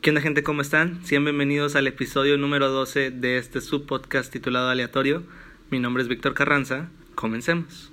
[0.00, 0.42] ¿Qué onda gente?
[0.42, 1.04] ¿Cómo están?
[1.04, 5.24] Sean bienvenidos al episodio número 12 de este subpodcast titulado Aleatorio.
[5.70, 6.88] Mi nombre es Víctor Carranza.
[7.14, 7.92] Comencemos.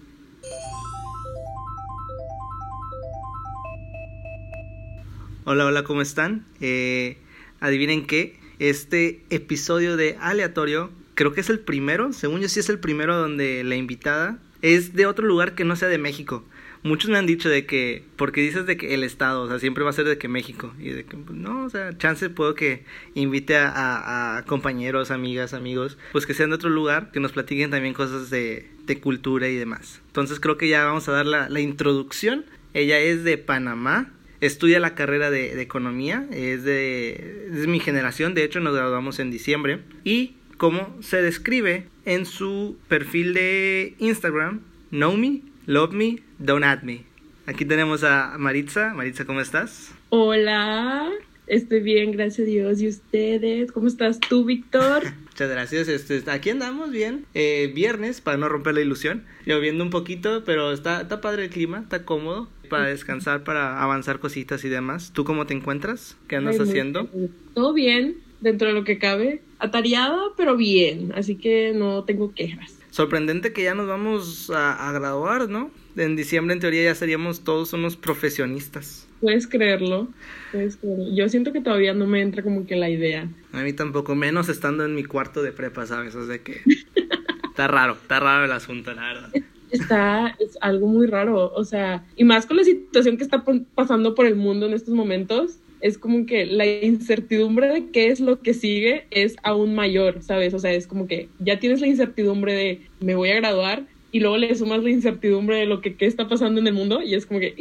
[5.43, 6.45] Hola, hola, ¿cómo están?
[6.61, 7.17] Eh,
[7.59, 12.69] adivinen qué, este episodio de Aleatorio creo que es el primero, según yo sí es
[12.69, 16.45] el primero donde la invitada es de otro lugar que no sea de México
[16.87, 19.83] muchos me han dicho de que, porque dices de que el Estado, o sea, siempre
[19.83, 22.55] va a ser de que México, y de que, pues, no, o sea, chance puedo
[22.55, 22.83] que
[23.13, 27.93] invite a, compañeros, amigas, amigos, pues que sean de otro lugar, que nos platiquen también
[27.93, 28.69] cosas de,
[29.01, 30.01] cultura y demás.
[30.07, 32.45] Entonces creo que ya vamos a dar la, introducción.
[32.73, 38.33] Ella es de Panamá, estudia la carrera de, de economía, es de, es mi generación,
[38.33, 44.61] de hecho nos graduamos en diciembre, y como se describe en su perfil de Instagram,
[44.89, 47.03] Know Me, Love Me, Don't Add Me.
[47.47, 48.93] Aquí tenemos a Maritza.
[48.93, 49.91] Maritza, ¿cómo estás?
[50.09, 51.09] Hola,
[51.47, 52.81] estoy bien, gracias a Dios.
[52.81, 53.71] ¿Y ustedes?
[53.71, 55.03] ¿Cómo estás tú, Víctor?
[55.25, 55.87] Muchas gracias.
[55.87, 57.25] Este, aquí andamos bien.
[57.33, 59.23] Eh, viernes, para no romper la ilusión.
[59.45, 64.19] Lloviendo un poquito, pero está, está padre el clima, está cómodo para descansar, para avanzar
[64.19, 65.11] cositas y demás.
[65.13, 66.17] ¿Tú cómo te encuentras?
[66.27, 67.09] ¿Qué andas haciendo?
[67.55, 69.41] Todo bien, dentro de lo que cabe.
[69.57, 71.13] Atareada, pero bien.
[71.15, 75.69] Así que no tengo quejas sorprendente que ya nos vamos a, graduar, ¿no?
[75.97, 79.07] En diciembre en teoría ya seríamos todos unos profesionistas.
[79.19, 80.07] Puedes creerlo,
[80.51, 81.05] puedes creerlo.
[81.11, 83.27] Yo siento que todavía no me entra como que la idea.
[83.51, 86.13] A mí tampoco, menos estando en mi cuarto de prepa, ¿sabes?
[86.13, 86.61] O sea que
[87.49, 89.29] está raro, está raro el asunto, la verdad.
[89.71, 93.43] Está, es algo muy raro, o sea, y más con la situación que está
[93.75, 98.19] pasando por el mundo en estos momentos, es como que la incertidumbre de qué es
[98.19, 100.53] lo que sigue es aún mayor, ¿sabes?
[100.53, 103.85] O sea, es como que ya tienes la incertidumbre de me voy a graduar
[104.17, 107.03] y luego le sumas la incertidumbre de lo que qué está pasando en el mundo
[107.03, 107.53] y es como que,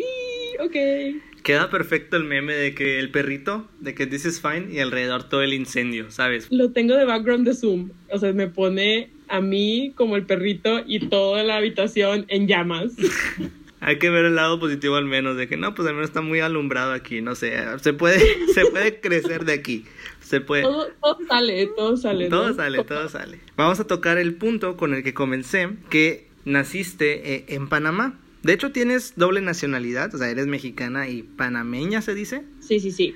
[0.59, 1.43] ok.
[1.43, 5.25] Queda perfecto el meme de que el perrito, de que this is fine y alrededor
[5.29, 6.49] todo el incendio, ¿sabes?
[6.51, 10.81] Lo tengo de background de Zoom, o sea, me pone a mí como el perrito
[10.87, 12.95] y toda la habitación en llamas.
[13.81, 16.23] hay que ver el lado positivo al menos, de que no, pues al menos está
[16.23, 18.19] muy alumbrado aquí, no sé, se puede,
[18.55, 19.85] se puede crecer de aquí.
[20.21, 20.63] Se puede.
[20.63, 20.89] Todo,
[21.29, 22.29] sale, todo sale.
[22.29, 23.39] Todo sale, todo sale.
[23.57, 28.19] Vamos a tocar el punto con el que comencé, que naciste eh, en Panamá.
[28.43, 32.45] De hecho, tienes doble nacionalidad, o sea, eres mexicana y panameña, ¿se dice?
[32.61, 33.15] Sí, sí, sí.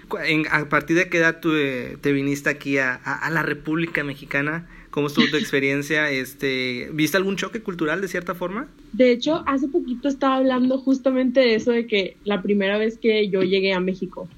[0.51, 4.69] ¿A partir de qué edad tú, eh, te viniste aquí a, a la República Mexicana?
[4.91, 6.11] ¿Cómo estuvo tu experiencia?
[6.11, 8.69] Este, ¿Viste algún choque cultural de cierta forma?
[8.93, 13.29] De hecho, hace poquito estaba hablando justamente de eso, de que la primera vez que
[13.29, 14.29] yo llegué a México.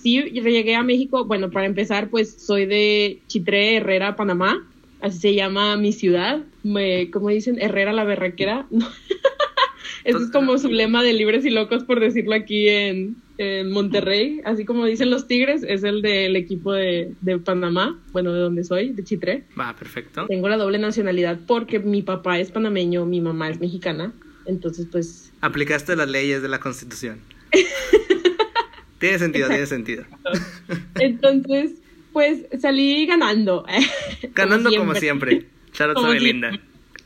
[0.00, 4.66] Sí, llegué a México, bueno, para empezar, pues soy de Chitré, Herrera, Panamá.
[5.00, 6.44] Así se llama mi ciudad.
[6.62, 8.66] Me, como dicen, Herrera la berraquera.
[10.04, 14.40] Eso es como su lema de libres y locos, por decirlo aquí en, en Monterrey,
[14.44, 18.64] así como dicen los Tigres, es el del equipo de, de, Panamá, bueno, de donde
[18.64, 19.44] soy, de Chitré.
[19.58, 20.26] Va, perfecto.
[20.26, 24.12] Tengo la doble nacionalidad porque mi papá es panameño, mi mamá es mexicana,
[24.46, 25.32] entonces pues...
[25.40, 27.20] Aplicaste las leyes de la Constitución.
[28.98, 30.04] tiene sentido, tiene sentido.
[30.98, 31.80] entonces,
[32.18, 33.64] pues salí ganando.
[34.34, 35.46] Ganando como siempre.
[35.94, 36.50] Como linda.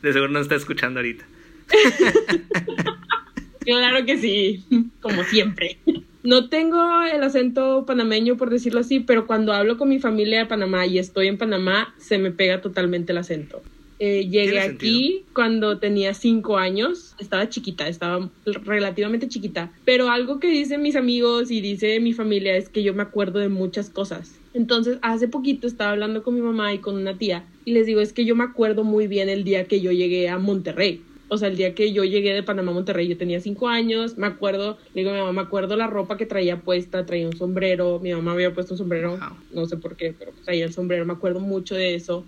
[0.01, 1.23] De seguro no está escuchando ahorita.
[3.59, 4.63] claro que sí,
[5.01, 5.77] como siempre.
[6.23, 10.45] No tengo el acento panameño, por decirlo así, pero cuando hablo con mi familia de
[10.47, 13.61] Panamá y estoy en Panamá, se me pega totalmente el acento.
[13.99, 20.47] Eh, llegué aquí cuando tenía cinco años, estaba chiquita, estaba relativamente chiquita, pero algo que
[20.47, 24.39] dicen mis amigos y dice mi familia es que yo me acuerdo de muchas cosas.
[24.53, 28.01] Entonces, hace poquito estaba hablando con mi mamá y con una tía y les digo,
[28.01, 31.37] es que yo me acuerdo muy bien el día que yo llegué a Monterrey o
[31.37, 34.27] sea, el día que yo llegué de Panamá a Monterrey, yo tenía cinco años, me
[34.27, 38.13] acuerdo, digo mi mamá, me acuerdo la ropa que traía puesta, traía un sombrero, mi
[38.13, 39.17] mamá había puesto un sombrero,
[39.49, 42.27] no sé por qué, pero traía el sombrero, me acuerdo mucho de eso.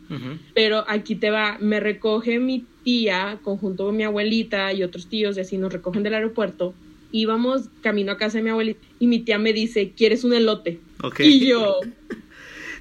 [0.56, 5.38] Pero aquí te va, me recoge mi tía, conjunto con mi abuelita y otros tíos,
[5.38, 6.74] y así nos recogen del aeropuerto.
[7.12, 10.85] Íbamos camino a casa de mi abuelita y mi tía me dice, ¿quieres un elote?
[11.20, 11.80] Y yo...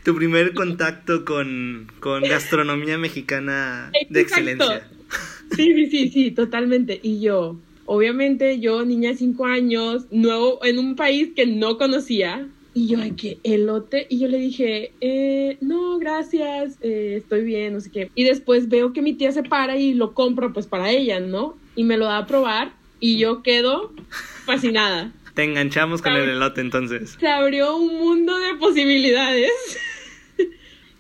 [0.05, 4.87] tu primer contacto con, con gastronomía mexicana de excelencia.
[5.57, 7.01] Sí, sí, sí, sí, totalmente.
[7.03, 12.47] Y yo, obviamente yo, niña de cinco años, nuevo en un país que no conocía,
[12.75, 14.07] y yo, ay, que elote.
[14.11, 18.11] Y yo le dije, eh, no, gracias, eh, estoy bien, no sé qué.
[18.15, 21.57] Y después veo que mi tía se para y lo compra, pues para ella, ¿no?
[21.77, 23.93] Y me lo da a probar y yo quedo
[24.45, 25.13] fascinada.
[25.35, 27.17] Te enganchamos con el elote entonces.
[27.19, 29.51] Se abrió un mundo de posibilidades.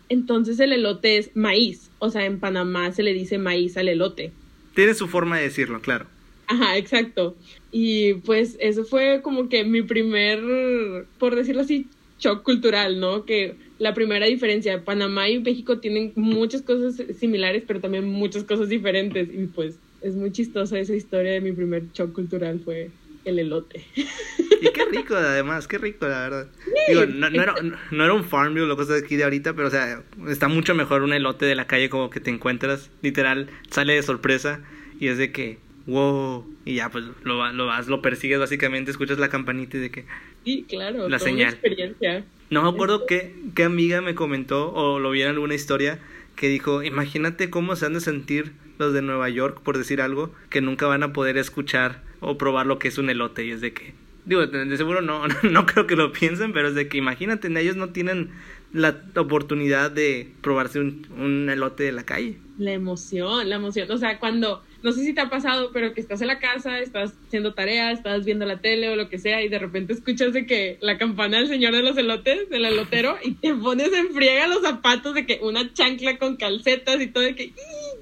[0.08, 1.90] entonces el elote es maíz.
[2.00, 4.32] O sea, en Panamá se le dice maíz al elote.
[4.74, 6.06] Tiene su forma de decirlo, claro.
[6.48, 7.36] Ajá, exacto.
[7.70, 11.86] Y pues eso fue como que mi primer, por decirlo así,
[12.18, 13.24] shock cultural, ¿no?
[13.24, 18.68] Que la primera diferencia, Panamá y México tienen muchas cosas similares, pero también muchas cosas
[18.68, 19.28] diferentes.
[19.32, 22.90] Y pues es muy chistosa esa historia de mi primer shock cultural, fue
[23.24, 23.84] el elote.
[23.94, 26.48] Y qué rico, además, qué rico, la verdad.
[26.88, 27.54] Digo, no, no, era,
[27.90, 31.02] no, era un Farmville o cosas aquí de ahorita, pero, o sea, está mucho mejor
[31.02, 34.60] un elote de la calle como que te encuentras, literal, sale de sorpresa
[34.98, 39.18] y es de que, wow, y ya, pues, lo, lo vas, lo persigues básicamente, escuchas
[39.18, 40.04] la campanita y de que...
[40.44, 41.52] Sí, claro, la señal.
[41.52, 42.24] experiencia.
[42.50, 45.98] No me acuerdo qué, qué amiga me comentó o lo vi en alguna historia
[46.36, 50.32] que dijo, imagínate cómo se han de sentir los de Nueva York, por decir algo,
[50.50, 53.44] que nunca van a poder escuchar o probar lo que es un elote.
[53.44, 53.94] Y es de que,
[54.24, 57.76] digo, de seguro no, no creo que lo piensen, pero es de que imagínate, ellos
[57.76, 58.30] no tienen
[58.72, 62.38] la oportunidad de probarse un, un elote de la calle.
[62.58, 63.90] La emoción, la emoción.
[63.90, 66.78] O sea, cuando no sé si te ha pasado, pero que estás en la casa,
[66.78, 70.34] estás haciendo tareas, estás viendo la tele o lo que sea, y de repente escuchas
[70.34, 74.12] de que la campana del señor de los elotes, del elotero, y te pones en
[74.12, 77.54] friega los zapatos de que una chancla con calcetas y todo, de que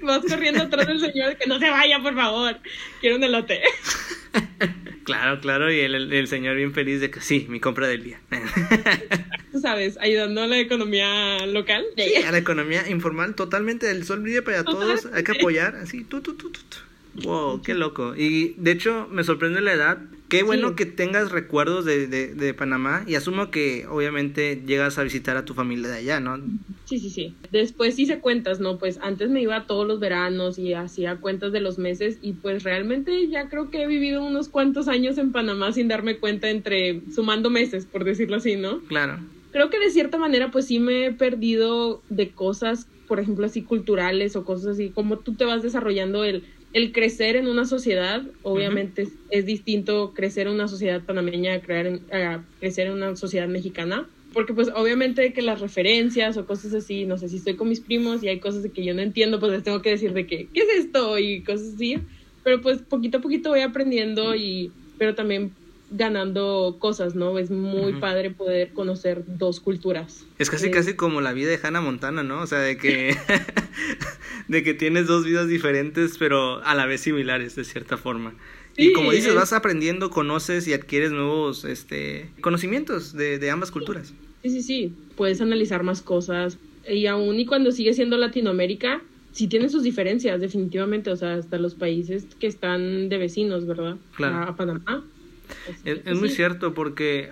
[0.03, 2.57] vas corriendo atrás del señor, que no se vaya, por favor,
[3.01, 3.61] quiero un elote.
[5.03, 8.21] Claro, claro, y el, el, señor bien feliz de que sí, mi compra del día.
[9.51, 11.83] Tú sabes, ayudando a la economía local.
[11.97, 16.05] Sí, a la economía informal, totalmente, el sol brilla para todos, hay que apoyar, así,
[16.05, 16.59] tú, tú, tú, tú.
[17.23, 18.15] Wow, qué loco.
[18.15, 19.99] Y de hecho me sorprende la edad.
[20.29, 25.03] Qué bueno que tengas recuerdos de, de, de, Panamá y asumo que obviamente llegas a
[25.03, 26.39] visitar a tu familia de allá, ¿no?
[26.85, 27.35] Sí, sí, sí.
[27.51, 28.79] Después hice cuentas, ¿no?
[28.79, 32.63] Pues antes me iba todos los veranos y hacía cuentas de los meses y pues
[32.63, 37.01] realmente ya creo que he vivido unos cuantos años en Panamá sin darme cuenta entre
[37.13, 38.79] sumando meses, por decirlo así, ¿no?
[38.85, 39.19] Claro.
[39.51, 43.61] Creo que de cierta manera pues sí me he perdido de cosas, por ejemplo, así
[43.61, 46.43] culturales o cosas así, como tú te vas desarrollando el
[46.73, 51.99] el crecer en una sociedad, obviamente es, distinto crecer en una sociedad panameña a, crear
[52.59, 57.19] crecer en una sociedad mexicana, porque pues obviamente que las referencias o cosas así, no
[57.19, 59.63] sé si estoy con mis primos y hay cosas que yo no entiendo, pues les
[59.63, 61.19] tengo que decir de que, ¿qué es esto?
[61.19, 61.99] y cosas así,
[62.43, 65.51] pero pues poquito a poquito voy aprendiendo y, pero también
[65.93, 67.37] ganando cosas, ¿no?
[67.37, 70.25] Es muy padre poder conocer dos culturas.
[70.39, 72.41] Es casi, casi como la vida de Hannah Montana, ¿no?
[72.41, 73.15] O sea, de que,
[74.47, 78.33] de que tienes dos vidas diferentes, pero a la vez similares, de cierta forma.
[78.75, 84.13] y como dices, vas aprendiendo, conoces y adquieres nuevos este, conocimientos de, de ambas culturas.
[84.41, 84.93] Sí, sí, sí.
[85.15, 86.57] Puedes analizar más cosas.
[86.89, 91.11] Y aún y cuando sigue siendo Latinoamérica, sí tiene sus diferencias, definitivamente.
[91.11, 93.97] O sea, hasta los países que están de vecinos, ¿verdad?
[94.15, 94.49] Claro.
[94.49, 95.05] a Panamá
[95.85, 97.31] es, muy cierto porque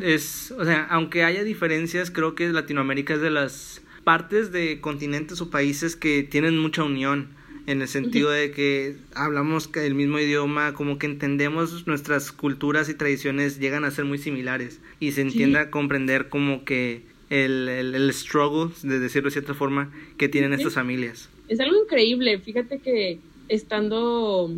[0.00, 5.40] es, o sea, aunque haya diferencias, creo que Latinoamérica es de las partes de continentes
[5.40, 7.28] o países que tienen mucha unión
[7.66, 12.94] en el sentido de que hablamos el mismo idioma, como que entendemos nuestras culturas y
[12.94, 18.12] tradiciones llegan a ser muy similares y se entiende a comprender como que el, el,
[18.12, 21.28] struggle, de decirlo de cierta forma, que tienen estas familias.
[21.48, 23.18] Es algo increíble, fíjate que
[23.48, 24.50] estando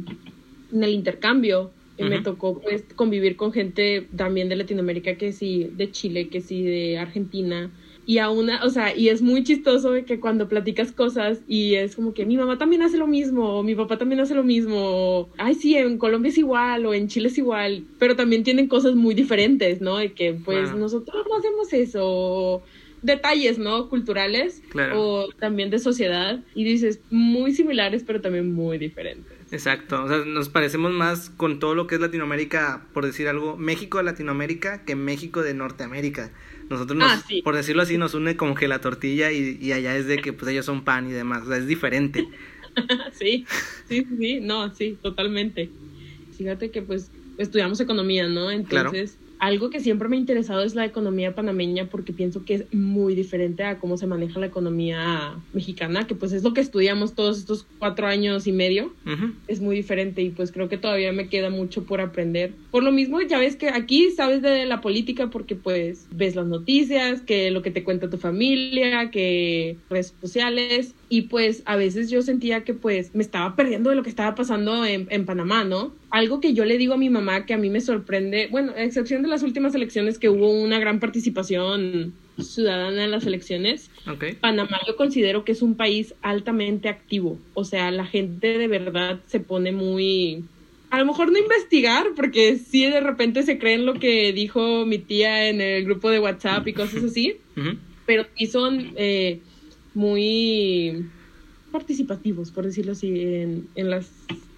[0.73, 5.91] en el intercambio, me tocó pues convivir con gente también de Latinoamérica, que sí, de
[5.91, 7.71] Chile, que sí, de Argentina.
[8.05, 11.95] Y a una, o sea, y es muy chistoso que cuando platicas cosas y es
[11.95, 14.75] como que mi mamá también hace lo mismo, o mi papá también hace lo mismo,
[14.77, 18.67] o, ay, sí, en Colombia es igual, o en Chile es igual, pero también tienen
[18.67, 19.99] cosas muy diferentes, ¿no?
[19.99, 22.63] De que, pues, nosotros no hacemos eso,
[23.03, 23.89] detalles, ¿no?
[23.89, 24.63] Culturales,
[24.95, 29.33] o también de sociedad, y dices, muy similares, pero también muy diferentes.
[29.51, 33.59] Exacto, o sea, nos parecemos más con todo lo que es Latinoamérica, por decir algo,
[33.59, 36.31] México de Latinoamérica que México de Norteamérica.
[36.71, 39.95] Nosotros, nos, ah, por decirlo así, nos une como que la tortilla y, y, allá
[39.95, 42.27] es de que pues ellos son pan y demás, o sea, es diferente.
[43.13, 43.45] sí,
[43.89, 45.69] sí, sí, no, sí, totalmente.
[46.39, 48.51] Fíjate que pues estudiamos economía, ¿no?
[48.51, 52.73] Entonces, algo que siempre me ha interesado es la economía panameña porque pienso que es
[52.73, 57.17] muy diferente a cómo se maneja la economía mexicana, que pues es lo que estudiamos
[57.17, 58.95] todos estos cuatro años y medio.
[59.49, 62.53] Es muy diferente y pues creo que todavía me queda mucho por aprender.
[62.71, 66.47] Por lo mismo, ya ves que aquí sabes de la política porque pues ves las
[66.47, 72.09] noticias, que lo que te cuenta tu familia, que redes sociales y pues a veces
[72.09, 75.63] yo sentía que pues me estaba perdiendo de lo que estaba pasando en, en Panamá,
[75.63, 75.93] ¿no?
[76.09, 78.83] Algo que yo le digo a mi mamá que a mí me sorprende, bueno, a
[78.83, 83.91] excepción de las últimas elecciones que hubo una gran participación ciudadana en las elecciones,
[84.41, 89.21] Panamá yo considero que es un país altamente activo, o sea, la gente de verdad
[89.27, 90.45] se pone muy...
[90.89, 94.97] A lo mejor no investigar, porque sí de repente se creen lo que dijo mi
[94.97, 97.37] tía en el grupo de WhatsApp y cosas así,
[98.07, 99.41] pero sí son eh,
[99.95, 101.07] muy
[101.71, 104.11] participativos, por decirlo así, en, en, las,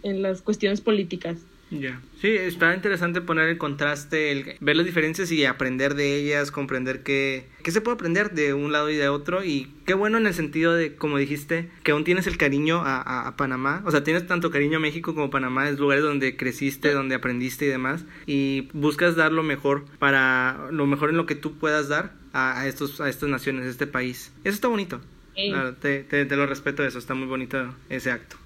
[0.03, 1.39] en las cuestiones políticas.
[1.71, 2.01] Ya.
[2.21, 7.03] Sí, está interesante poner el contraste, el, ver las diferencias y aprender de ellas, comprender
[7.03, 9.45] que, que se puede aprender de un lado y de otro.
[9.45, 13.27] Y qué bueno en el sentido de, como dijiste, que aún tienes el cariño a,
[13.27, 13.83] a, Panamá.
[13.87, 17.65] O sea, tienes tanto cariño a México como Panamá, es lugares donde creciste, donde aprendiste
[17.65, 18.05] y demás.
[18.27, 22.61] Y buscas dar lo mejor para lo mejor en lo que tú puedas dar a,
[22.61, 24.33] a estos, a estas naciones, a este país.
[24.45, 25.01] Eso está bonito.
[25.35, 28.37] Claro, te, te, te lo respeto eso, está muy bonito ese acto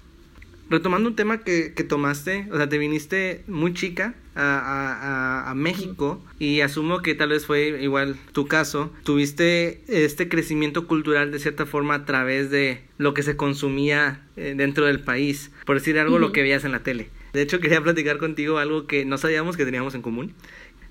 [0.69, 5.55] retomando un tema que, que, tomaste, o sea, te viniste muy chica a, a, a,
[5.55, 11.39] México y asumo que tal vez fue igual tu caso, tuviste este crecimiento cultural de
[11.39, 15.97] cierta forma a través de lo que se consumía eh, dentro del país, por decir
[15.99, 17.09] algo, lo que veías en la tele.
[17.33, 20.33] De hecho, quería platicar contigo algo que no sabíamos que teníamos en común.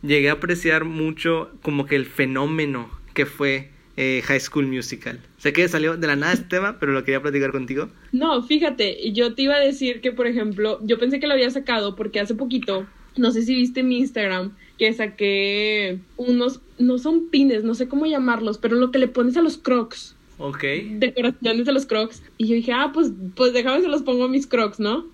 [0.03, 5.19] Llegué a apreciar mucho como que el fenómeno que fue eh, High School Musical.
[5.39, 7.89] Sé que salió de la nada este tema, pero lo quería platicar contigo.
[8.13, 11.51] No, fíjate, yo te iba a decir que, por ejemplo, yo pensé que lo había
[11.51, 12.87] sacado porque hace poquito,
[13.17, 18.07] no sé si viste mi Instagram, que saqué unos, no son pines, no sé cómo
[18.07, 20.15] llamarlos, pero lo que le pones a los crocs.
[20.39, 20.63] Ok.
[20.93, 22.23] Decoraciones de los crocs.
[22.37, 25.07] Y yo dije, ah, pues, pues déjame se los pongo a mis crocs, ¿no?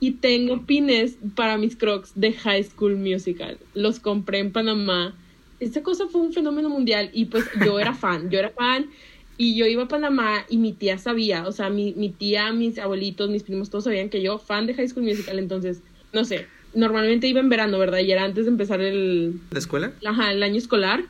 [0.00, 3.56] Y tengo pines para mis crocs de High School Musical.
[3.72, 5.14] Los compré en Panamá
[5.60, 8.90] esta cosa fue un fenómeno mundial y pues yo era fan, yo era fan
[9.36, 12.78] y yo iba a Panamá y mi tía sabía, o sea, mi, mi tía, mis
[12.78, 15.80] abuelitos, mis primos, todos sabían que yo, fan de High School Musical, entonces,
[16.12, 18.00] no sé, normalmente iba en verano, ¿verdad?
[18.00, 19.40] Y era antes de empezar el...
[19.50, 19.92] ¿La escuela?
[20.04, 21.04] Ajá, el año escolar.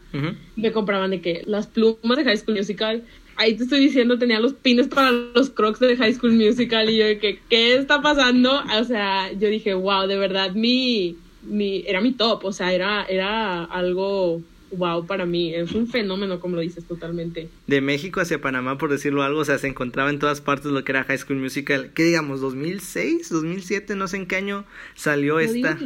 [0.57, 3.03] Me compraban de que las plumas de High School Musical.
[3.37, 6.99] Ahí te estoy diciendo, tenía los pines para los crocs de High School Musical y
[6.99, 8.63] yo de que, ¿qué está pasando?
[8.79, 13.05] O sea, yo dije, wow, de verdad, mi mi, era mi top, o sea, era,
[13.05, 14.43] era algo
[14.73, 17.49] wow para mí, es un fenómeno como lo dices totalmente.
[17.67, 20.85] De México hacia Panamá, por decirlo algo, o sea, se encontraba en todas partes lo
[20.85, 22.41] que era High School Musical, ¿qué digamos?
[22.41, 23.31] ¿2006?
[23.31, 23.97] ¿2007?
[23.97, 24.65] No sé en qué año
[24.95, 25.79] salió esta.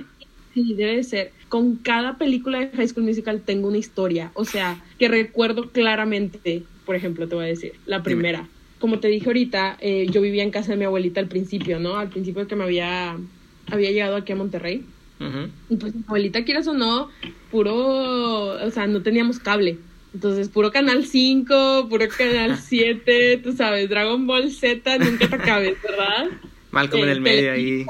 [0.55, 1.33] sí, debe ser.
[1.49, 6.63] Con cada película de High School Musical tengo una historia, o sea, que recuerdo claramente,
[6.87, 8.49] por ejemplo, te voy a decir, la primera.
[8.79, 11.97] Como te dije ahorita, eh, yo vivía en casa de mi abuelita al principio, ¿no?
[11.97, 13.17] Al principio que me había,
[13.71, 14.85] había llegado aquí a Monterrey.
[15.69, 17.09] Y pues mi abuelita, quieras o no,
[17.51, 19.79] puro, o sea, no teníamos cable.
[20.15, 25.81] Entonces, puro Canal 5, puro Canal 7, tú sabes, Dragon Ball Z, nunca te acabes,
[25.83, 26.29] ¿verdad?
[26.73, 27.87] Malcolm en el medio ahí.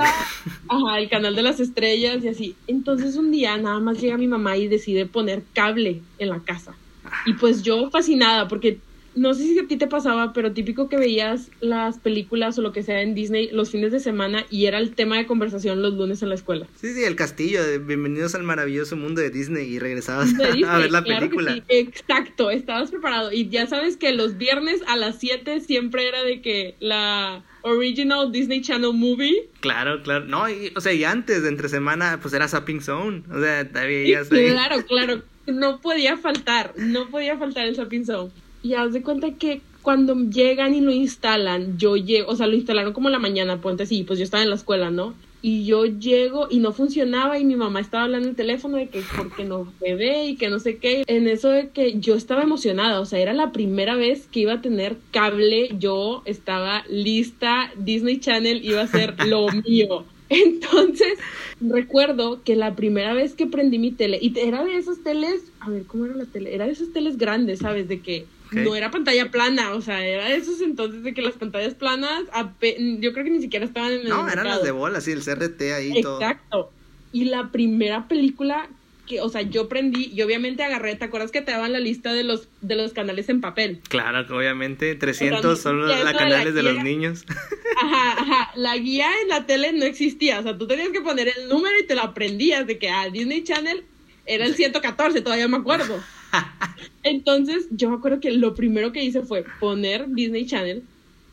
[0.68, 2.56] Ajá, el canal de las estrellas y así.
[2.66, 6.74] Entonces un día nada más llega mi mamá y decide poner cable en la casa.
[7.24, 8.78] Y pues yo fascinada porque
[9.14, 12.72] no sé si a ti te pasaba, pero típico que veías las películas o lo
[12.72, 15.94] que sea en Disney los fines de semana y era el tema de conversación los
[15.94, 16.66] lunes en la escuela.
[16.80, 20.32] Sí, sí, el castillo, de bienvenidos al maravilloso mundo de Disney y regresabas
[20.66, 21.62] a ver la película.
[21.68, 26.40] Exacto, estabas preparado y ya sabes que los viernes a las 7 siempre era de
[26.40, 29.48] que la original Disney Channel movie.
[29.60, 30.24] Claro, claro.
[30.24, 34.22] No, o sea, y antes de entre semana pues era Sapping Zone, o sea, todavía
[34.24, 35.22] Claro, claro.
[35.46, 38.30] No podía faltar, no podía faltar el Sapping Zone.
[38.62, 42.54] Y haz de cuenta que cuando llegan y lo instalan, yo llego, o sea, lo
[42.54, 45.14] instalaron como la mañana, ponte así, pues yo estaba en la escuela, ¿no?
[45.44, 48.88] Y yo llego y no funcionaba y mi mamá estaba hablando en el teléfono de
[48.88, 51.02] que porque no ve y que no sé qué.
[51.08, 54.52] En eso de que yo estaba emocionada, o sea, era la primera vez que iba
[54.52, 60.04] a tener cable, yo estaba lista, Disney Channel iba a ser lo mío.
[60.28, 61.18] Entonces,
[61.60, 65.68] recuerdo que la primera vez que prendí mi tele, y era de esas teles, a
[65.68, 66.54] ver, ¿cómo era la tele?
[66.54, 67.88] Era de esas teles grandes, ¿sabes?
[67.88, 71.34] De que no era pantalla plana, o sea, era de esos entonces de que las
[71.34, 75.00] pantallas planas, yo creo que ni siquiera estaban en el No, eran las de bola,
[75.00, 76.02] sí, el CRT ahí Exacto.
[76.02, 76.20] todo.
[76.20, 76.72] Exacto.
[77.12, 78.68] Y la primera película
[79.06, 82.12] que, o sea, yo prendí y obviamente agarré, ¿te acuerdas que te daban la lista
[82.12, 83.80] de los de los canales en papel?
[83.88, 87.24] Claro, obviamente, 300 son los canales de, los niños.
[87.76, 91.32] Ajá, ajá, la guía en la tele no existía, o sea, tú tenías que poner
[91.36, 93.84] el número y te lo aprendías de que a ah, Disney Channel
[94.24, 96.00] era el 114, todavía me acuerdo.
[97.02, 100.82] Entonces, yo me acuerdo que lo primero que hice fue poner Disney Channel.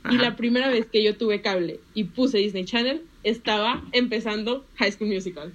[0.09, 4.93] Y la primera vez que yo tuve cable y puse Disney Channel, estaba empezando High
[4.93, 5.51] School Musical.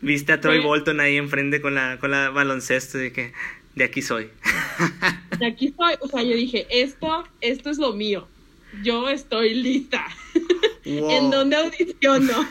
[0.00, 3.32] Viste a Troy Bolton ahí enfrente con la, con la baloncesto de que
[3.74, 4.28] de aquí soy.
[5.38, 5.94] De aquí soy.
[6.00, 8.28] O sea, yo dije, esto, esto es lo mío.
[8.82, 10.04] Yo estoy lista.
[10.84, 12.48] ¿En dónde audiciono?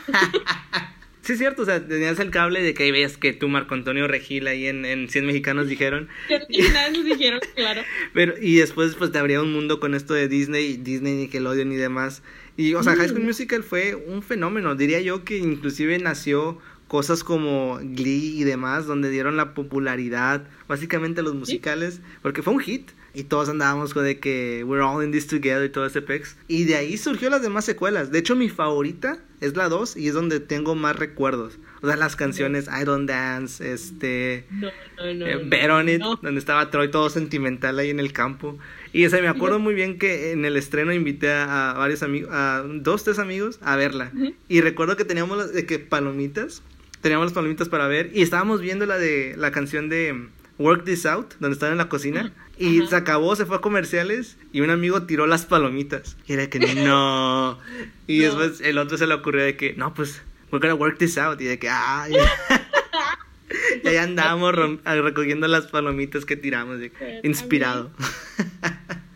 [1.24, 3.76] Sí, es cierto, o sea, tenías el cable de que ahí veías que tú, Marco
[3.76, 6.10] Antonio Regil, ahí en, en 100 mexicanos dijeron.
[6.30, 7.82] nos dijeron, claro.
[8.14, 11.78] Pero, y después, pues te abría un mundo con esto de Disney, Disney, Nickelodeon y
[11.78, 12.24] demás.
[12.58, 13.28] Y, o sea, High School mm.
[13.28, 14.76] Musical fue un fenómeno.
[14.76, 21.22] Diría yo que inclusive nació cosas como Glee y demás, donde dieron la popularidad, básicamente
[21.22, 22.92] los musicales, porque fue un hit.
[23.16, 26.36] Y todos andábamos con de que we're all in this together y todo ese pex.
[26.48, 28.12] Y de ahí surgió las demás secuelas.
[28.12, 31.60] De hecho, mi favorita es la 2 y es donde tengo más recuerdos.
[31.82, 34.46] O sea, las canciones I Don't Dance, este...
[34.50, 35.26] No, no, no.
[35.28, 36.16] eh, no, Bet on It, no.
[36.16, 38.58] donde estaba Troy todo sentimental ahí en el campo.
[38.94, 42.02] Y o sea, me acuerdo muy bien que en el estreno invité a, a varios
[42.02, 44.12] amigos, a dos, tres amigos a verla.
[44.48, 46.64] Y recuerdo que teníamos las de que palomitas,
[47.02, 50.30] teníamos las palomitas para ver y estábamos viendo la de la canción de
[50.64, 52.32] Work This Out, donde están en la cocina.
[52.58, 52.90] Y Ajá.
[52.90, 56.16] se acabó, se fue a comerciales y un amigo tiró las palomitas.
[56.28, 57.58] Y era que no.
[58.08, 58.24] Y No.
[58.26, 61.40] después el otro se le ocurrió de que, no, pues, we're gonna work this out.
[61.42, 62.08] Y de que, ah.
[63.84, 67.92] Y ahí andábamos rom- recogiendo las palomitas que tiramos, de que, A mí- inspirado.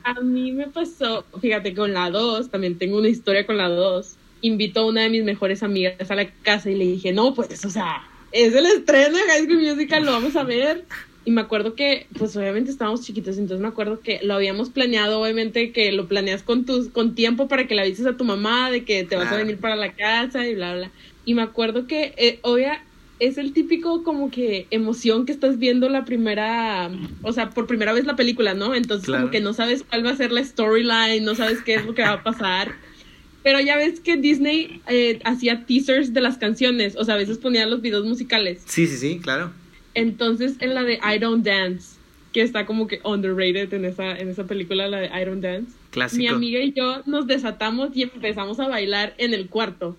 [0.04, 4.16] A mí me pasó, fíjate, con la 2, también tengo una historia con la 2.
[4.42, 7.66] Invitó a una de mis mejores amigas a la casa y le dije, no, pues,
[7.66, 10.86] o sea, es el estreno de High School Musical, lo vamos a ver.
[11.27, 15.19] Y me acuerdo que, pues obviamente estábamos chiquitos, entonces me acuerdo que lo habíamos planeado,
[15.22, 18.72] obviamente que lo planeas con tus, con tiempo para que le avises a tu mamá
[18.72, 19.43] de que te vas a Claro.
[19.46, 20.93] venir para la casa y bla, bla.
[21.25, 22.88] Y me acuerdo que, eh, obvia,
[23.19, 26.89] es el típico como que emoción que estás viendo la primera,
[27.22, 28.74] o sea, por primera vez la película, ¿no?
[28.74, 29.24] Entonces Claro.
[29.24, 31.93] como que no sabes cuál va a ser la storyline, no sabes qué es lo
[31.93, 32.74] que va a pasar.
[33.43, 37.38] Pero ya ves que Disney eh, hacía teasers de las canciones, o sea, a veces
[37.38, 38.63] ponía los videos musicales.
[38.65, 39.53] Sí, sí, sí, claro.
[39.98, 41.98] Entonces en la de I Don't Dance,
[42.34, 45.72] que está como que underrated en esa, en esa película, la de I Don't Dance,
[45.92, 46.20] Clásico.
[46.22, 49.98] mi amiga y yo nos desatamos y empezamos a bailar en el cuarto.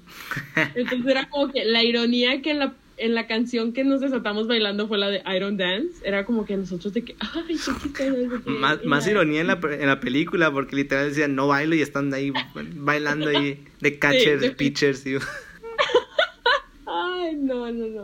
[0.74, 4.46] Entonces era como que la ironía que en la, en la canción que nos desatamos
[4.46, 5.94] bailando fue la de I Don't Dance.
[6.04, 7.56] Era como que nosotros de que, ay,
[7.96, 8.12] qué
[8.46, 12.12] Más, más ironía en la, en la película, porque literal decían no bailo y están
[12.14, 12.32] ahí
[12.76, 15.04] bailando ahí de catchers, de- de pitchers.
[15.06, 15.14] Y,
[16.86, 18.02] Ay, no, no, no.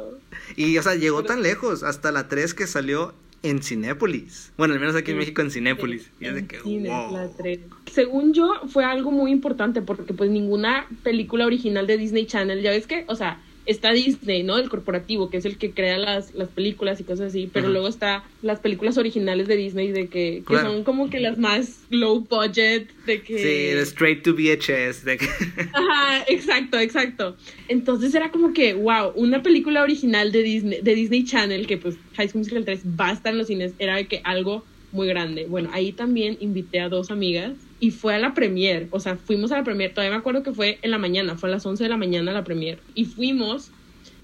[0.57, 4.53] Y, o sea, llegó tan lejos, hasta la 3 que salió en Cinépolis.
[4.57, 5.19] Bueno, al menos aquí en.
[5.19, 6.11] México en Cinépolis.
[6.19, 7.13] Y es de que, wow.
[7.13, 7.61] la tres.
[7.93, 12.71] Según yo, fue algo muy importante porque pues ninguna película original de Disney Channel, ya
[12.71, 14.59] ves que, o sea, está Disney, ¿no?
[14.59, 17.89] El corporativo, que es el que crea las, las películas y cosas así, pero luego
[17.89, 20.73] está las películas originales de Disney de que, que Claro.
[20.73, 23.39] son como que las más low budget, de que...
[23.39, 25.05] Sí, de straight to VHS.
[25.05, 25.27] De que...
[25.73, 27.37] Ajá, exacto, exacto.
[27.69, 31.97] Entonces era como que, wow, una película original de Disney, de Disney Channel, que pues
[32.17, 35.09] High School Musical 3 va a estar en los cines, era de que algo muy
[35.09, 35.47] grande.
[35.47, 37.53] Bueno, ahí también invité a dos amigas
[37.85, 40.55] y fue a la premier, o sea, fuimos a la premier, todavía me acuerdo que
[40.55, 43.73] fue en la mañana, fue a las 11 de la mañana la premier, y fuimos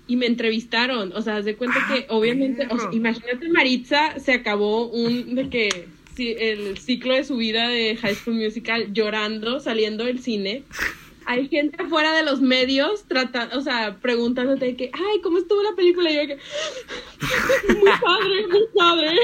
[0.06, 4.18] y me entrevistaron, o sea, haz de cuenta Ah, que obviamente, o sea, imagínate Maritza
[4.18, 9.60] se acabó un de que el ciclo de su vida de High School Musical llorando,
[9.60, 10.62] saliendo del cine.
[11.26, 15.62] Hay gente fuera de los medios tratando, o sea, preguntándote de que, ay, ¿cómo estuvo
[15.62, 16.10] la película?
[16.10, 16.38] Y yo que,
[17.74, 19.16] muy padre, muy padre.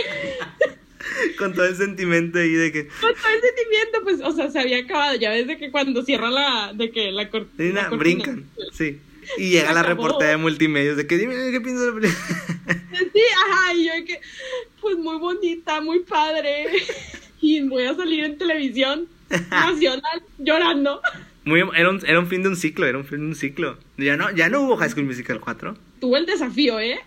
[1.38, 2.86] Con todo el sentimiento ahí de que.
[2.88, 5.16] Con todo el sentimiento, pues, o sea, se había acabado.
[5.16, 7.96] Ya ves de que cuando cierra la, de que la, cor- Sí, la na- cortina.
[7.98, 8.44] brincan.
[8.72, 9.00] Sí.
[9.38, 12.26] Y llega la reportera de multimedios de que dime qué piensas de la película.
[13.12, 14.20] Sí, ajá, y yo de que,
[14.80, 16.66] pues muy bonita, muy padre.
[17.42, 19.06] Y voy a salir en televisión
[19.50, 21.00] nacional llorando.
[21.44, 23.78] Muy, era, un, era un fin de un ciclo, era un fin de un ciclo.
[23.98, 25.76] Ya no, ya no hubo High School Musical 4.
[26.00, 26.98] Tuve el desafío, ¿eh?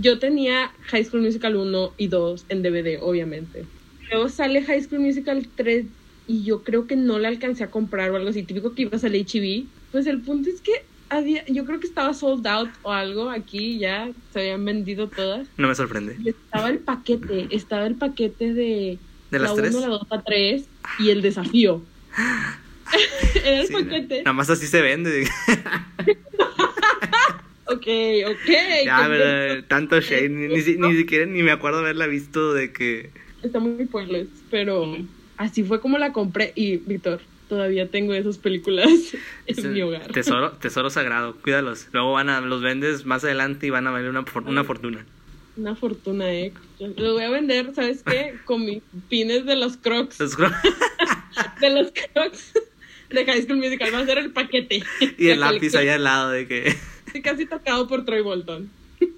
[0.00, 3.64] Yo tenía High School Musical 1 y 2 en DVD, obviamente.
[4.10, 5.86] Luego sale High School Musical 3
[6.28, 9.04] y yo creo que no la alcancé a comprar o algo así, típico que ibas
[9.04, 9.64] al HB.
[9.92, 10.72] Pues el punto es que
[11.08, 15.46] había, yo creo que estaba sold out o algo aquí, ya se habían vendido todas.
[15.56, 16.16] no me sorprende.
[16.22, 18.98] Y estaba el paquete, estaba el paquete de,
[19.30, 19.74] ¿De las la tres?
[19.74, 20.64] 1, la 2, la 3
[21.00, 21.82] y el desafío.
[23.34, 24.18] Era el Sí, paquete.
[24.18, 25.26] Nada más así se vende.
[27.68, 27.86] Ok,
[28.26, 28.50] ok.
[28.84, 30.28] ya, pero tanto shade.
[30.28, 33.10] Ni, ni, ni siquiera ni me acuerdo haberla visto de que.
[33.42, 34.96] Está muy pointless, pero
[35.36, 36.52] así fue como la compré.
[36.54, 38.88] Y, Víctor, todavía tengo esas películas
[39.46, 40.10] en es mi hogar.
[40.12, 41.88] Tesoro, tesoro sagrado, cuídalos.
[41.92, 45.04] Luego van a, los vendes más adelante y van a valer una, for- una fortuna.
[45.56, 46.52] Una fortuna, eh.
[46.96, 48.34] Lo voy a vender, ¿sabes qué?
[48.44, 50.20] Con mis pines de los crocs.
[50.20, 50.54] Los cro-
[51.60, 52.52] De los crocs
[53.10, 53.94] de High School Musical.
[53.94, 54.82] Va a ser el paquete.
[55.18, 56.74] y el lápiz ahí al lado de que.
[57.16, 58.68] Estoy casi tocado por Troy Bolton.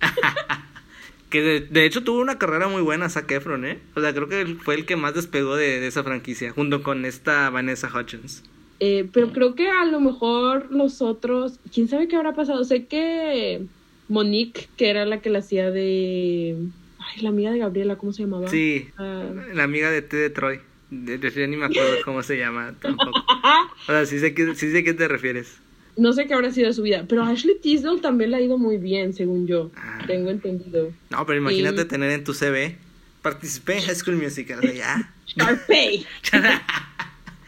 [1.31, 3.79] Que de, de hecho tuvo una carrera muy buena Zac Efron, ¿eh?
[3.95, 7.05] O sea, creo que fue el que más despegó de, de esa franquicia, junto con
[7.05, 8.43] esta Vanessa Hutchins.
[8.81, 12.65] Eh, pero creo que a lo mejor los otros, quién sabe qué habrá pasado.
[12.65, 13.61] Sé que
[14.09, 16.57] Monique, que era la que la hacía de.
[16.99, 18.49] Ay, la amiga de Gabriela, ¿cómo se llamaba?
[18.49, 19.25] Sí, Ah.
[19.53, 20.61] la amiga de T de Troy.
[20.91, 23.13] Ya ni me acuerdo cómo se llama tampoco.
[23.83, 25.59] O sea, sí sé, que, sí sé a qué te refieres.
[25.99, 28.79] No sé qué habrá sido su vida, pero Ashley Tisdale también le ha ido muy
[28.79, 29.71] bien, según yo.
[29.77, 29.99] Ah.
[30.07, 30.93] Tengo entendido.
[31.11, 32.77] No, pero imagínate Y- tener en tu CV.
[33.21, 35.13] Participé en High School Musical, ya.
[35.27, 36.07] Sharpay.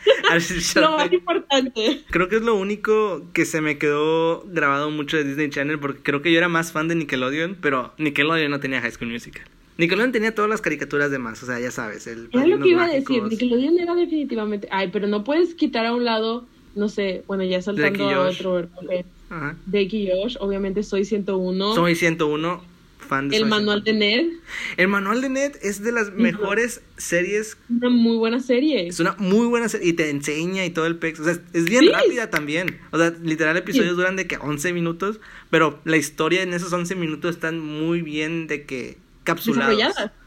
[0.77, 2.03] Lo más importante.
[2.11, 6.01] Creo que es lo único que se me quedó grabado mucho de Disney Channel porque
[6.03, 9.43] creo que yo era más fan de Nickelodeon, pero Nickelodeon no tenía High School Musical.
[9.79, 12.69] Nickelodeon tenía todas las caricaturas de más, o sea, ya sabes, el Era lo que
[12.71, 13.23] iba a decir.
[13.23, 14.69] Nickelodeon era definitivamente.
[14.71, 18.53] Ay, pero no puedes quitar a un lado, no sé, bueno, ya saltando a otro.
[18.55, 19.05] ¿verdad?
[19.31, 19.57] Ajá.
[19.67, 21.75] Drake y Josh, obviamente soy 101.
[21.75, 22.63] Soy 101,
[22.99, 23.99] fan de el Soy manual de 101.
[24.29, 24.39] Ned,
[24.77, 28.89] El manual de Ned es de las mejores series una muy buena serie.
[28.89, 31.21] Es una muy buena serie y te enseña y todo el pex.
[31.21, 31.91] O sea, es bien Sí.
[31.91, 32.79] rápida también.
[32.91, 33.97] O sea, literal, episodios Sí.
[33.97, 38.47] duran de que 11 minutos, pero la historia en esos 11 minutos están muy bien
[38.49, 39.81] de que capsulados.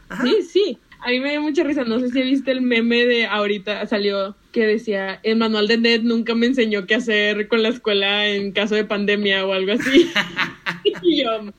[0.08, 0.22] Ajá.
[0.24, 0.78] Sí, sí.
[1.04, 1.84] A mí me dio mucha risa.
[1.84, 6.02] No sé si viste el meme de ahorita salió que decía: El manual de Ned
[6.02, 10.10] nunca me enseñó qué hacer con la escuela en caso de pandemia o algo así.
[11.02, 11.52] y yo,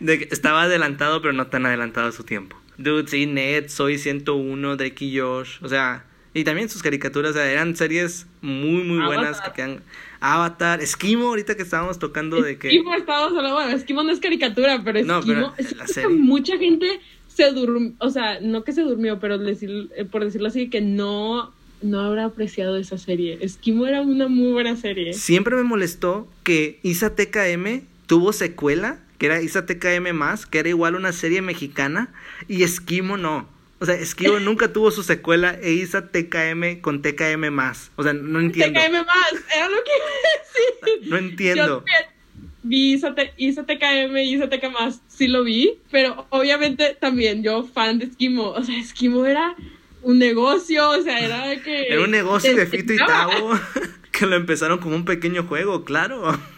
[0.00, 2.56] De que estaba adelantado, pero no tan adelantado a su tiempo.
[2.76, 5.58] Dude, sí, Ned, Soy 101, Drake y Josh.
[5.62, 9.52] O sea, y también sus caricaturas, o sea, eran series muy, muy buenas Avatar.
[9.52, 9.82] que quedan.
[10.20, 12.68] Avatar, Esquimo, ahorita que estábamos tocando de que.
[12.68, 16.10] Esquimo estábamos hablando, bueno, Esquimo no es caricatura, pero No, Esquimo, pero es la serie.
[16.10, 17.00] mucha gente
[17.38, 20.80] se durmió, o sea, no que se durmió, pero decir, eh, por decirlo así, que
[20.80, 23.38] no, no habrá apreciado esa serie.
[23.40, 25.12] Esquimo era una muy buena serie.
[25.12, 30.68] Siempre me molestó que Isa TKM tuvo secuela, que era Isa TKM más, que era
[30.68, 32.12] igual una serie mexicana,
[32.48, 33.48] y Esquimo no.
[33.78, 37.92] O sea, Esquimo nunca tuvo su secuela e Isa TKM con TKM más.
[37.94, 38.80] O sea, no entiendo.
[38.80, 41.10] TKM más, era lo que iba a decir.
[41.10, 41.84] No entiendo.
[41.86, 42.17] Yo
[42.62, 48.50] vi ISATKM y ISATK más, sí lo vi, pero obviamente también yo fan de Esquimo,
[48.50, 49.54] o sea, Esquimo era
[50.02, 51.88] un negocio, o sea, era de que...
[51.88, 53.52] Era un negocio de Fito y Tavo
[54.12, 56.38] que lo empezaron como un pequeño juego, claro.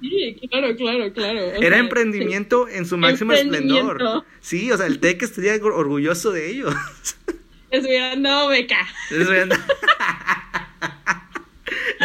[0.00, 1.40] Sí, claro, claro, claro.
[1.40, 4.24] o Era sea, emprendimiento en su máximo esplendor.
[4.40, 6.72] Sí, o sea, el TEC estaría orgulloso de ellos.
[7.72, 8.78] Les hubieran dado beca.
[9.10, 9.60] Les voy a andar-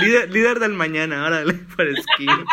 [0.02, 2.44] líder, líder del mañana, órale, por esquimo.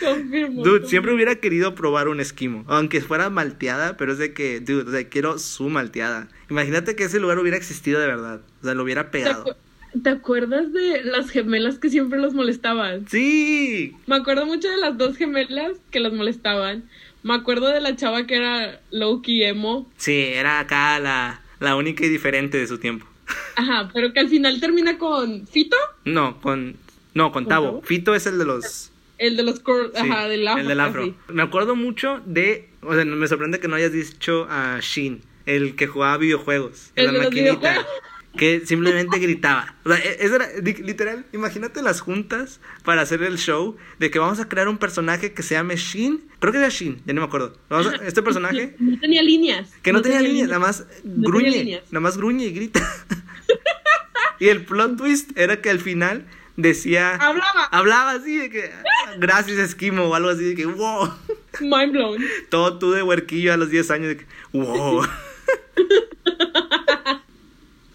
[0.00, 0.62] Confirmo.
[0.64, 4.88] Dude, siempre hubiera querido probar un esquimo, aunque fuera malteada, pero es de que, dude,
[4.88, 6.28] o sea, quiero su malteada.
[6.48, 9.44] Imagínate que ese lugar hubiera existido de verdad, o sea, lo hubiera ¿Te, pegado.
[9.44, 9.56] acu-
[10.02, 13.06] te acuerdas de las gemelas que siempre los molestaban?
[13.08, 16.84] Sí, Me acuerdo mucho de las dos gemelas que las molestaban.
[17.22, 19.90] Me acuerdo de la chava que era Loki emo.
[19.98, 23.06] sí, era acá la, la única y diferente de su tiempo.
[23.56, 26.76] Ajá, pero que al final termina con Fito, No, con,
[27.14, 27.66] no, con ¿Con Tavo.
[27.66, 27.82] Tavo?
[27.82, 28.89] Fito es el de los
[29.20, 30.62] el de los cor- Sí, ajá, del afro.
[30.62, 31.14] el del afro.
[31.28, 35.76] Me acuerdo mucho de, o sea, me sorprende que no hayas dicho a Shin, el
[35.76, 37.86] que jugaba videojuegos en El la de los maquinita, videojuegos.
[38.36, 39.74] que simplemente gritaba.
[39.84, 44.10] O sea, e- eso era li- literal, imagínate las juntas para hacer el show de
[44.10, 47.12] que vamos a crear un personaje que se llame Shin, creo que era Shin, ya
[47.12, 47.56] no me acuerdo.
[47.68, 49.70] Vamos a- este personaje No, no tenía líneas.
[49.82, 51.82] que no, tenía líneas, nada más gruñe, tenía líneas.
[51.90, 52.80] nada más gruñe y grita.
[54.38, 56.24] y el plot twist era que al final
[56.62, 57.64] decía Hablaba.
[57.70, 58.70] hablaba así de que
[59.18, 61.10] gracias esquimo o algo así de que wow
[61.60, 62.22] Mind blown.
[62.48, 65.02] todo tú de huerquillo a los 10 años de que wow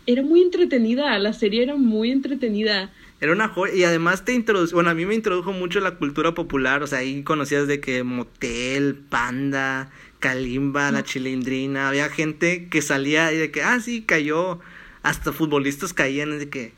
[0.08, 2.92] Era muy entretenida, la serie era muy entretenida.
[3.20, 6.34] era una joya y además te introdujo bueno a mí me introdujo mucho la cultura
[6.36, 12.82] popular o sea ahí conocías de que motel panda Kalimba la chilindrina había gente que
[12.84, 14.60] salía y de que ah sí cayó
[15.02, 16.74] hasta futbolistas caían de que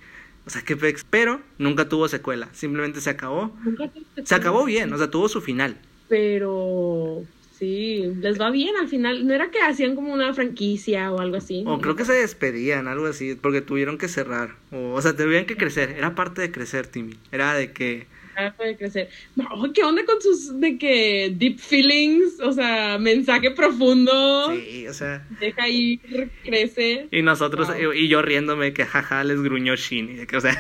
[0.47, 3.91] o sea qué pex pero nunca tuvo secuela simplemente se acabó Nunca
[4.23, 5.77] se acabó bien o sea tuvo su final
[6.09, 7.23] Pero
[7.57, 9.25] sí, les va bien al final.
[9.27, 11.63] No era que hacían como una franquicia o algo así.
[11.65, 14.55] O creo que se despedían, algo así, porque tuvieron que cerrar.
[14.71, 15.91] O, o sea, tuvieron que crecer.
[15.97, 17.17] Era parte de crecer, Timmy.
[17.31, 18.07] Era de que.
[18.55, 19.09] Puede crecer.
[19.35, 22.39] No, ¿qué onda con sus de que deep feelings?
[22.39, 24.51] O sea, mensaje profundo.
[24.55, 25.25] Sí, o sea.
[25.39, 25.99] Deja ir,
[26.43, 27.07] crece.
[27.11, 27.93] Y nosotros, Wow.
[27.93, 30.09] y, y yo riéndome que jaja, les gruñó Shin.
[30.11, 30.55] Y de que, o sea,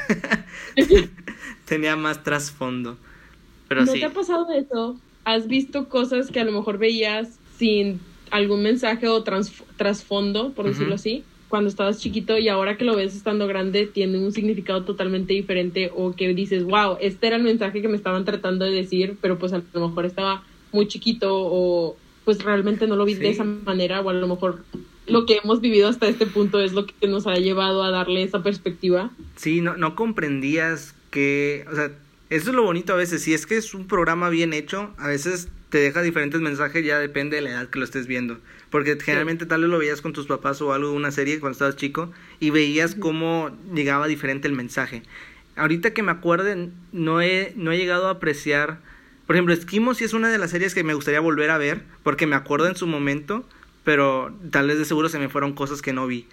[1.65, 2.97] tenía más trasfondo.
[3.67, 3.99] Pero ¿No sí.
[3.99, 4.99] te ha pasado eso?
[5.23, 7.99] ¿Has visto cosas que a lo mejor veías sin
[8.31, 13.15] algún mensaje o trasfondo, por decirlo así, cuando estabas chiquito y ahora que lo ves
[13.15, 17.81] estando grande tiene un significado totalmente diferente o que dices, wow, este era el mensaje
[17.81, 21.97] que me estaban tratando de decir, pero pues a lo mejor estaba muy chiquito o
[22.25, 24.63] pues realmente no lo vi de esa manera o a lo mejor
[25.07, 28.23] lo que hemos vivido hasta este punto es lo que nos ha llevado a darle
[28.23, 29.11] esa perspectiva.
[29.37, 31.91] Sí, no, no comprendías que, o sea,
[32.29, 35.07] eso es lo bonito a veces, si es que es un programa bien hecho, a
[35.07, 38.39] veces te deja diferentes mensajes, ya depende de la edad que lo estés viendo,
[38.71, 41.75] porque generalmente tal vez lo veías con tus papás o algo, una serie cuando estabas
[41.75, 45.03] chico, y veías cómo llegaba diferente el mensaje.
[45.55, 48.79] Ahorita que me acuerden, no he, no he llegado a apreciar,
[49.27, 51.83] por ejemplo, Esquimo sí es una de las series que me gustaría volver a ver,
[52.01, 53.47] porque me acuerdo en su momento,
[53.83, 56.25] pero tal vez de seguro se me fueron cosas que no vi.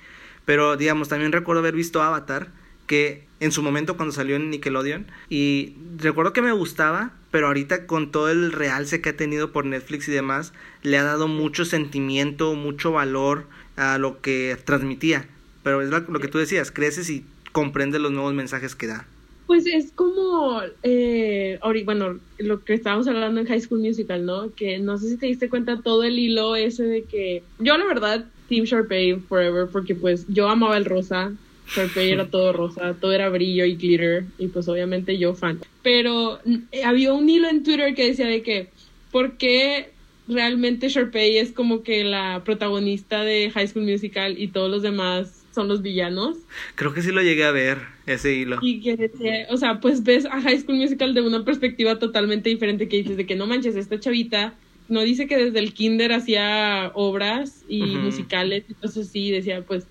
[0.46, 2.48] Pero digamos, también recuerdo haber visto Avatar
[2.86, 7.86] que en su momento cuando salió en Nickelodeon y recuerdo que me gustaba, pero ahorita
[7.86, 11.64] con todo el realce que ha tenido por Netflix y demás, le ha dado mucho
[11.64, 15.26] sentimiento, mucho valor a lo que transmitía.
[15.62, 19.06] Pero es lo que tú decías, creces y comprendes los nuevos mensajes que da.
[19.46, 24.54] Pues es como, eh, bueno, lo que estábamos hablando en High School Musical, ¿no?
[24.54, 27.84] Que no sé si te diste cuenta todo el hilo ese de que yo la
[27.84, 31.32] verdad, Team Sharpay Forever, porque pues yo amaba el rosa,
[31.66, 35.60] Sharpay era todo rosa, todo era brillo y glitter, y pues obviamente yo fan.
[35.82, 36.40] Pero
[36.72, 38.68] eh, había un hilo en Twitter que decía de que,
[39.10, 39.90] ¿por qué
[40.28, 45.44] realmente Sharpay es como que la protagonista de High School Musical y todos los demás
[45.54, 46.38] son los villanos?
[46.74, 48.58] Creo que sí lo llegué a ver, ese hilo.
[48.60, 52.88] Y que, o sea, pues ves a High School Musical de una perspectiva totalmente diferente
[52.88, 54.54] que dices de que no manches, esta chavita
[54.88, 59.86] no dice que desde el kinder hacía obras y musicales cosas así, decía pues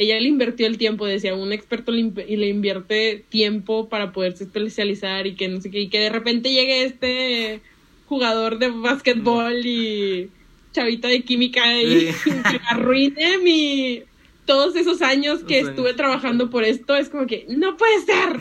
[0.00, 4.44] ella le invirtió el tiempo, decía, un experto le, y le invierte tiempo para poderse
[4.44, 7.60] especializar y que no sé qué, y que de repente llegue este
[8.06, 10.30] jugador de básquetbol y
[10.72, 12.08] chavita de química y,
[12.70, 14.02] arruine mi
[14.46, 18.38] todos esos años que estuve trabajando por esto, es como que no puede ser.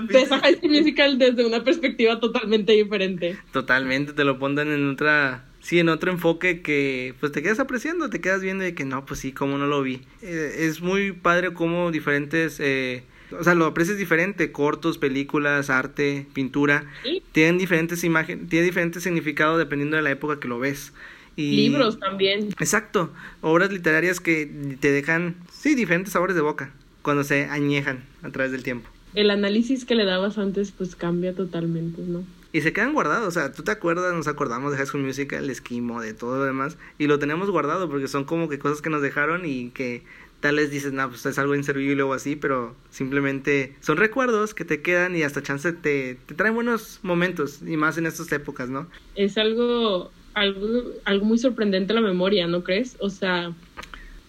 [0.08, 3.36] Ves a High School Musical desde una perspectiva totalmente diferente.
[3.52, 8.10] Totalmente, te lo ponen en otra sí, en otro enfoque que pues te quedas apreciando,
[8.10, 10.00] te quedas viendo de que no, pues sí, cómo no lo vi.
[10.22, 13.02] Eh, es muy padre como diferentes, eh,
[13.38, 16.84] o sea, lo aprecias diferente, cortos, películas, arte, pintura,
[17.32, 20.92] tienen diferentes imágenes, tiene diferente significado dependiendo de la época que lo ves.
[21.36, 22.48] Y, Libros también.
[22.58, 28.30] Exacto, obras literarias que te dejan, sí, diferentes sabores de boca cuando se añejan a
[28.30, 28.88] través del tiempo.
[29.14, 32.24] El análisis que le dabas antes pues cambia totalmente, ¿no?
[32.52, 35.44] Y se quedan guardados, o sea, tú te acuerdas, nos acordamos de High School Musical,
[35.44, 38.82] el esquimo, de todo lo demás, y lo tenemos guardado porque son como que cosas
[38.82, 40.02] que nos dejaron y que
[40.40, 44.64] tal vez dices, no, pues es algo inservible o así, pero simplemente son recuerdos que
[44.64, 48.68] te quedan y hasta chance te, te traen buenos momentos, y más en estas épocas,
[48.68, 48.88] ¿no?
[49.14, 50.66] Es algo, algo,
[51.04, 52.96] algo muy sorprendente la memoria, ¿no crees?
[52.98, 53.52] O sea,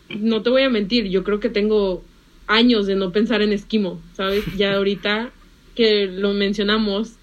[0.10, 2.04] no te voy a mentir, yo creo que tengo
[2.48, 4.44] años de no pensar en esquimo, ¿sabes?
[4.58, 5.32] Ya ahorita
[5.76, 7.16] que lo mencionamos,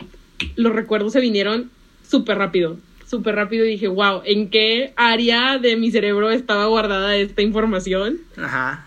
[0.56, 1.70] los recuerdos se vinieron
[2.06, 7.16] súper rápido, súper rápido y dije, wow, ¿en qué área de mi cerebro estaba guardada
[7.16, 8.18] esta información?
[8.36, 8.86] Ajá,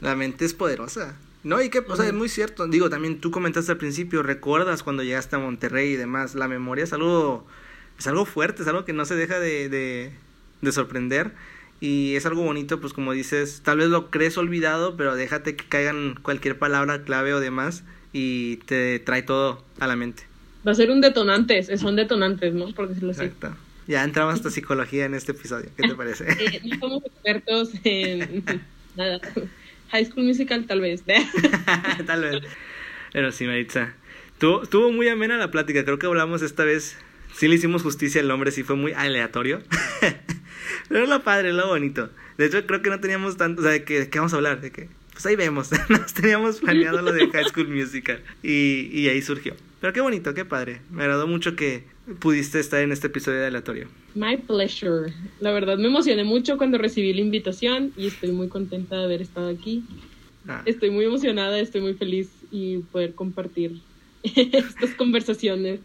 [0.00, 1.16] la mente es poderosa.
[1.44, 2.68] No, y que, o sea, es muy cierto.
[2.68, 6.36] Digo, también tú comentaste al principio, recuerdas cuando llegaste a Monterrey y demás.
[6.36, 7.44] La memoria es algo,
[7.98, 10.12] es algo fuerte, es algo que no se deja de, de,
[10.60, 11.32] de sorprender.
[11.80, 15.64] Y es algo bonito, pues como dices, tal vez lo crees olvidado, pero déjate que
[15.64, 20.22] caigan cualquier palabra clave o demás y te trae todo a la mente.
[20.66, 22.72] Va a ser un detonante, son detonantes, ¿no?
[22.72, 23.24] Por decirlo así.
[23.24, 23.56] Exacto.
[23.88, 25.70] Ya entramos hasta psicología en este episodio.
[25.76, 26.26] ¿Qué te parece?
[26.40, 28.44] Eh, no somos expertos en
[28.96, 29.20] nada.
[29.90, 31.02] High School Musical, tal vez.
[32.06, 32.42] tal vez.
[33.12, 33.94] Pero sí, Maritza.
[34.38, 35.84] Tuvo, tuvo muy amena la plática.
[35.84, 36.96] Creo que hablamos esta vez.
[37.34, 39.62] Sí le hicimos justicia al nombre, sí fue muy aleatorio.
[40.88, 42.10] Pero es lo padre, lo bonito.
[42.38, 43.62] De hecho, creo que no teníamos tanto.
[43.62, 44.60] O sea, ¿de qué, qué vamos a hablar?
[44.60, 45.70] De que, pues ahí vemos.
[45.88, 48.22] Nos teníamos planeado lo de High School Musical.
[48.42, 49.54] Y, y ahí surgió.
[49.82, 50.80] Pero qué bonito, qué padre.
[50.92, 51.82] Me agradó mucho que
[52.20, 53.88] pudiste estar en este episodio de aleatorio.
[54.14, 55.12] My pleasure.
[55.40, 59.22] La verdad me emocioné mucho cuando recibí la invitación y estoy muy contenta de haber
[59.22, 59.82] estado aquí.
[60.46, 60.62] Ah.
[60.66, 63.80] Estoy muy emocionada, estoy muy feliz y poder compartir
[64.22, 65.80] estas conversaciones.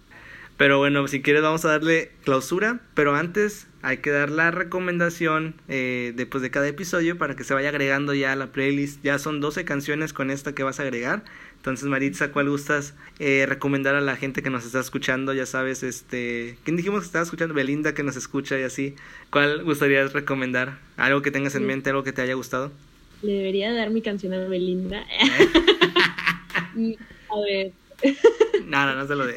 [0.58, 5.56] Pero bueno, si quieres vamos a darle clausura, pero antes hay que dar la recomendación
[5.70, 9.04] eh, después de cada episodio para que se vaya agregando ya a la playlist.
[9.04, 11.24] Ya son 12 canciones con esta que vas a agregar.
[11.68, 15.34] Entonces, Maritza, ¿cuál gustas eh, recomendar a la gente que nos está escuchando?
[15.34, 17.54] Ya sabes, este, ¿quién dijimos que estaba escuchando?
[17.54, 18.96] Belinda que nos escucha y así.
[19.32, 20.80] ¿Cuál gustarías recomendar?
[20.96, 21.68] ¿Algo que tengas en mm.
[21.68, 22.72] mente, algo que te haya gustado?
[23.22, 25.06] Le debería dar mi canción a Belinda.
[26.56, 27.74] a ver.
[28.66, 29.36] No, no, no se lo dé.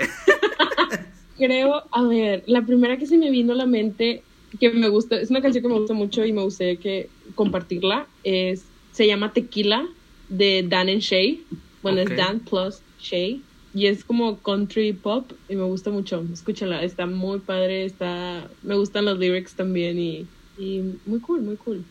[1.37, 4.23] Creo, a ver, la primera que se me vino a la mente,
[4.61, 8.07] que me gusta, es una canción que me gusta mucho y me gustaría que compartirla,
[8.23, 9.85] es, se llama Tequila
[10.29, 11.45] de Dan and Shay.
[11.83, 13.43] Bueno, es Dan plus Shay.
[13.73, 16.25] Y es como country pop y me gusta mucho.
[16.33, 20.27] Escúchala, está muy padre, está me gustan los lyrics también y,
[20.59, 21.85] y muy cool, muy cool.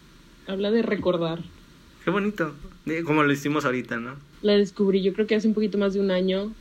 [0.45, 1.39] Habla de recordar.
[2.04, 2.54] Qué bonito,
[3.06, 4.15] como lo hicimos ahorita, ¿no?
[4.41, 6.52] La descubrí yo creo que hace un poquito más de un año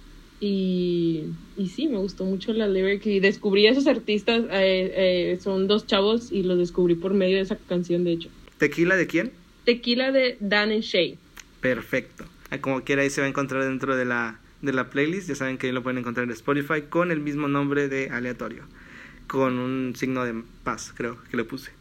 [0.41, 1.25] y,
[1.57, 5.67] y sí, me gustó mucho la lyric y descubrí a esos artistas, eh, eh, son
[5.67, 8.29] dos chavos y los descubrí por medio de esa canción, de hecho.
[8.59, 9.33] ¿Tequila de quién?
[9.64, 11.19] Tequila de Dan and Shay.
[11.61, 12.25] Perfecto.
[12.61, 15.29] Como quiera ahí se va a encontrar dentro de la, de la playlist.
[15.29, 18.65] Ya saben que ahí lo pueden encontrar en Spotify con el mismo nombre de aleatorio.
[19.27, 21.73] Con un signo de paz, creo que le puse.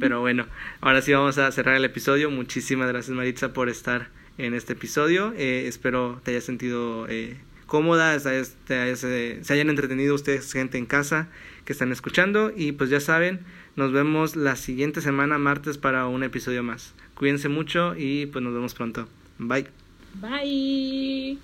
[0.00, 0.46] Pero bueno,
[0.80, 2.30] ahora sí vamos a cerrar el episodio.
[2.30, 4.08] Muchísimas gracias Maritza por estar
[4.38, 5.32] en este episodio.
[5.36, 7.36] Eh, espero te hayas sentido eh,
[7.66, 11.28] cómoda, te eh, se hayan entretenido ustedes, gente en casa
[11.64, 12.52] que están escuchando.
[12.54, 13.40] Y pues ya saben,
[13.76, 16.94] nos vemos la siguiente semana, martes, para un episodio más.
[17.14, 19.08] Cuídense mucho y pues nos vemos pronto.
[19.38, 19.85] Bye.
[20.20, 21.40] Bye.